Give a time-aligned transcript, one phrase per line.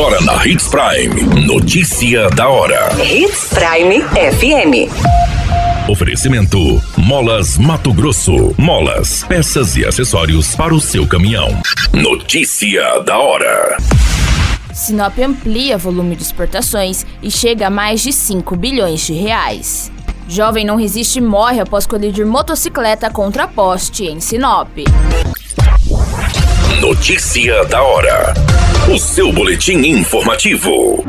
[0.00, 1.44] Agora na Hits Prime.
[1.44, 2.88] Notícia da hora.
[3.04, 4.90] Hits Prime FM.
[5.90, 8.54] Oferecimento: Molas Mato Grosso.
[8.56, 11.48] Molas, peças e acessórios para o seu caminhão.
[11.92, 13.76] Notícia da hora.
[14.72, 19.92] Sinop amplia volume de exportações e chega a mais de 5 bilhões de reais.
[20.26, 24.78] Jovem não resiste e morre após colidir motocicleta contra poste em Sinop.
[26.78, 28.32] Notícia da hora.
[28.90, 31.04] O seu boletim informativo.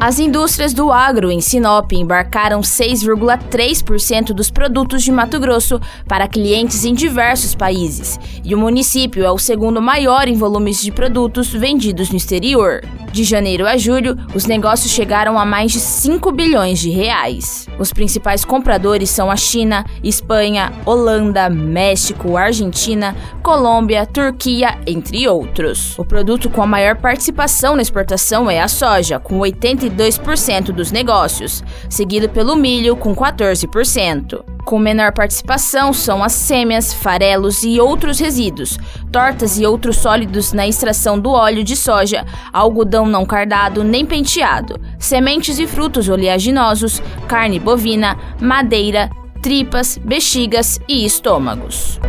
[0.00, 6.84] As indústrias do agro em Sinop embarcaram 6,3% dos produtos de Mato Grosso para clientes
[6.84, 12.10] em diversos países, e o município é o segundo maior em volumes de produtos vendidos
[12.10, 12.82] no exterior.
[13.14, 17.68] De janeiro a julho, os negócios chegaram a mais de 5 bilhões de reais.
[17.78, 25.96] Os principais compradores são a China, Espanha, Holanda, México, Argentina, Colômbia, Turquia, entre outros.
[25.96, 31.62] O produto com a maior participação na exportação é a soja, com 82% dos negócios,
[31.88, 34.53] seguido pelo milho, com 14%.
[34.64, 38.78] Com menor participação são as sêmias, farelos e outros resíduos,
[39.12, 44.80] tortas e outros sólidos na extração do óleo de soja, algodão não cardado nem penteado,
[44.98, 49.10] sementes e frutos oleaginosos, carne bovina, madeira,
[49.42, 52.00] tripas, bexigas e estômagos.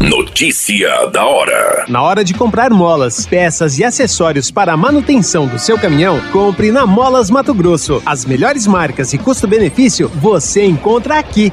[0.00, 1.84] Notícia da hora.
[1.88, 6.70] Na hora de comprar molas, peças e acessórios para a manutenção do seu caminhão, compre
[6.70, 8.00] na Molas Mato Grosso.
[8.06, 11.52] As melhores marcas e custo-benefício você encontra aqui.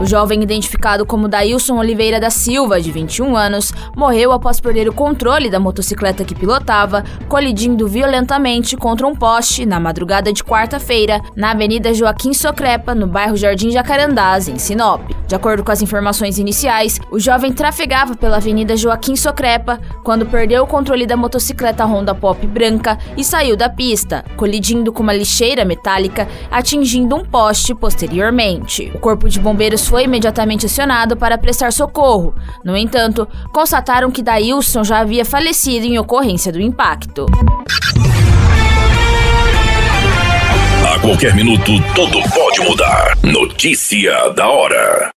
[0.00, 4.92] O jovem identificado como Dailson Oliveira da Silva, de 21 anos, morreu após perder o
[4.92, 11.50] controle da motocicleta que pilotava, colidindo violentamente contra um poste na madrugada de quarta-feira, na
[11.50, 15.00] Avenida Joaquim Socrepa, no bairro Jardim Jacarandás, em Sinop.
[15.26, 20.62] De acordo com as informações iniciais, o jovem trafegava pela Avenida Joaquim Socrepa quando perdeu
[20.62, 25.64] o controle da motocicleta Honda Pop branca e saiu da pista, colidindo com uma lixeira
[25.64, 28.92] metálica, atingindo um poste posteriormente.
[28.94, 32.34] O corpo de bombeiros foi imediatamente acionado para prestar socorro.
[32.62, 37.24] No entanto, constataram que Dailson já havia falecido em ocorrência do impacto.
[40.94, 43.16] A qualquer minuto, tudo pode mudar.
[43.22, 45.17] Notícia da hora.